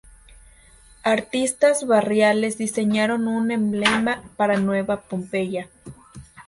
[1.03, 5.69] Artistas barriales diseñaron un emblema para Nueva Pompeya.